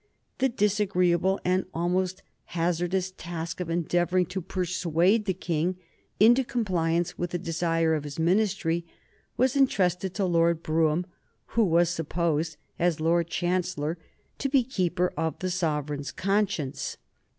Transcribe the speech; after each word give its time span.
The 0.39 0.49
disagreeable 0.49 1.39
and 1.45 1.65
almost 1.75 2.23
hazardous 2.57 3.11
task 3.11 3.59
of 3.59 3.69
endeavoring 3.69 4.25
to 4.33 4.41
persuade 4.41 5.25
the 5.25 5.33
King 5.35 5.77
into 6.19 6.43
compliance 6.43 7.19
with 7.19 7.29
the 7.29 7.37
desire 7.37 7.93
of 7.93 8.03
his 8.03 8.17
Ministry 8.17 8.83
was 9.37 9.55
entrusted 9.55 10.15
to 10.15 10.25
Lord 10.25 10.63
Brougham, 10.63 11.05
who 11.53 11.63
was 11.63 11.87
supposed, 11.89 12.57
as 12.79 12.99
Lord 12.99 13.27
Chancellor, 13.27 13.99
to 14.39 14.49
be 14.49 14.63
keeper 14.63 15.13
of 15.15 15.37
the 15.37 15.51
sovereign's 15.51 16.11
conscience. 16.11 16.97